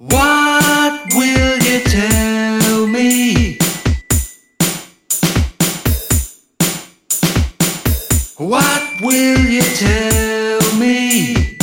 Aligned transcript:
What 0.00 1.12
will 1.12 1.58
you 1.58 1.80
tell 1.80 2.86
me? 2.86 3.58
What 8.36 9.00
will 9.00 9.40
you 9.40 9.62
tell 9.62 10.78
me? 10.78 11.57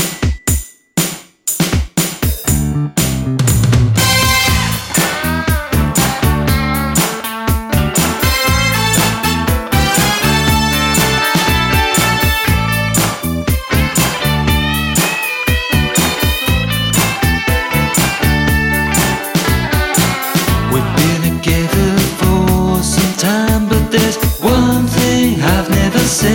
I 26.23 26.31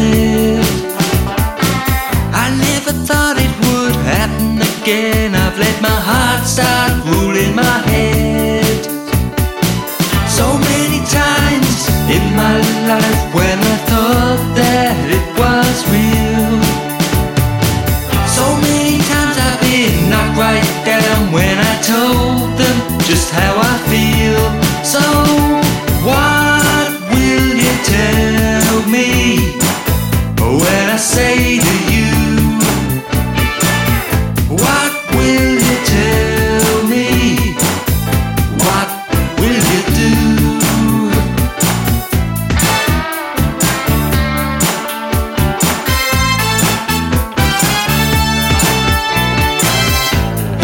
never 2.61 2.93
thought 2.93 3.37
it 3.39 3.55
would 3.65 3.97
happen 4.05 4.61
again. 4.61 5.35
I've 5.35 5.57
let 5.59 5.81
my 5.81 5.89
heart 5.89 6.45
start 6.47 6.93
ruling 7.09 7.55
my 7.55 7.79
head. 7.89 8.85
So 10.29 10.59
many 10.59 11.01
times 11.09 11.89
in 12.13 12.25
my 12.37 12.61
life 12.93 13.35
when 13.35 13.59
I 13.59 13.77
thought 13.89 14.43
that 14.61 15.01
it 15.09 15.27
was 15.41 15.77
real. 15.89 16.61
So 18.29 18.45
many 18.61 19.01
times 19.09 19.37
I've 19.41 19.61
been 19.65 20.11
knocked 20.11 20.37
right 20.37 20.71
down 20.85 21.33
when 21.33 21.57
I 21.57 21.75
told 21.81 22.53
them 22.61 22.77
just 23.09 23.31
how 23.33 23.57
I 23.57 23.75
feel. 23.89 24.45
So, 24.85 25.20
say 31.01 31.59
to 31.59 31.75
you? 31.91 32.59
What 34.51 34.93
will 35.15 35.55
you 35.67 35.77
tell 35.87 36.89
me? 36.89 37.55
What 38.67 38.89
will 39.39 39.63
you 39.73 39.83
do? 39.97 40.11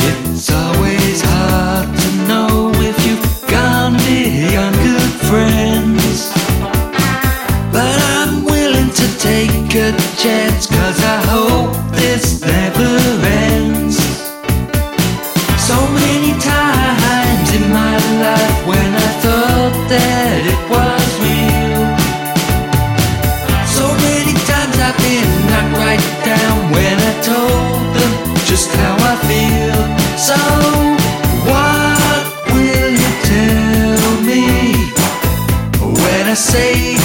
It's 0.08 0.50
always 0.52 1.20
hard 1.22 1.88
to 1.98 2.08
know 2.28 2.70
if 2.74 2.96
you've 3.06 3.46
gone 3.48 3.96
beyond 4.04 4.76
good 4.76 5.12
friends. 5.30 6.30
But 7.72 7.96
I'm 8.14 8.44
willing 8.44 8.90
to 8.90 9.06
take 9.18 9.55
a 9.78 9.92
chance, 10.16 10.66
cause 10.66 10.98
I 11.04 11.18
hope 11.26 11.72
this 11.92 12.40
never 12.40 12.96
ends. 13.52 13.98
So 15.68 15.76
many 16.00 16.32
times 16.40 17.48
in 17.52 17.64
my 17.70 17.96
life 18.24 18.58
when 18.66 18.90
I 19.06 19.10
thought 19.22 19.76
that 19.92 20.40
it 20.54 20.62
was 20.72 21.10
real. 21.24 21.84
So 23.76 23.84
many 24.06 24.34
times 24.48 24.76
I've 24.80 24.96
been 25.04 25.30
knocked 25.50 25.76
right 25.84 26.04
down 26.24 26.56
when 26.72 26.96
I 26.96 27.14
told 27.20 27.86
them 27.96 28.12
just 28.46 28.70
how 28.80 28.96
I 28.96 29.14
feel. 29.28 29.80
So, 30.16 30.38
what 31.50 32.24
will 32.54 32.92
you 33.02 33.12
tell 33.28 34.12
me 34.24 34.42
when 36.00 36.26
I 36.28 36.34
say 36.34 36.96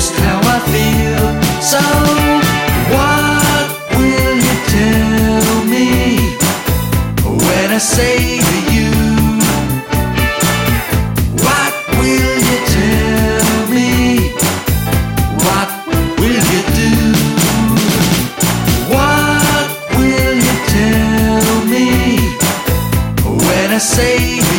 just 0.00 0.14
how 0.14 0.40
I 0.42 0.58
feel. 0.72 1.26
So, 1.72 1.82
what 2.94 3.68
will 3.98 4.36
you 4.46 4.56
tell 4.76 5.56
me 5.74 5.88
when 7.46 7.68
I 7.70 7.80
say 7.96 8.16
to 8.50 8.56
you? 8.74 8.92
What 11.46 11.72
will 12.00 12.36
you 12.48 12.58
tell 12.78 13.60
me? 13.76 13.90
What 15.46 15.70
will 16.20 16.44
you 16.52 16.62
do? 16.80 16.92
What 18.94 19.68
will 19.98 20.36
you 20.46 20.56
tell 20.78 21.56
me 21.74 21.88
when 23.46 23.68
I 23.70 23.78
say 23.78 24.49